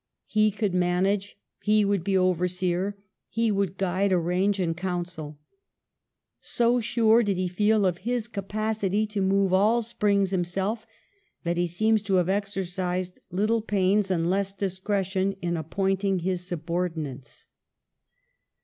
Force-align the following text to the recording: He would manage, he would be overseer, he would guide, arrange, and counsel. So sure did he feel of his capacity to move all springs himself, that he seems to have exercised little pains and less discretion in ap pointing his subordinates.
He 0.25 0.51
would 0.59 0.73
manage, 0.73 1.37
he 1.61 1.85
would 1.85 2.03
be 2.03 2.17
overseer, 2.17 2.97
he 3.29 3.51
would 3.51 3.77
guide, 3.77 4.11
arrange, 4.11 4.59
and 4.59 4.75
counsel. 4.75 5.37
So 6.39 6.79
sure 6.81 7.21
did 7.21 7.37
he 7.37 7.47
feel 7.47 7.85
of 7.85 7.99
his 7.99 8.27
capacity 8.27 9.05
to 9.05 9.21
move 9.21 9.53
all 9.53 9.83
springs 9.83 10.31
himself, 10.31 10.87
that 11.43 11.57
he 11.57 11.67
seems 11.67 12.01
to 12.01 12.15
have 12.15 12.29
exercised 12.29 13.19
little 13.29 13.61
pains 13.61 14.09
and 14.09 14.27
less 14.27 14.53
discretion 14.53 15.33
in 15.39 15.55
ap 15.55 15.69
pointing 15.69 16.17
his 16.21 16.43
subordinates. 16.47 17.45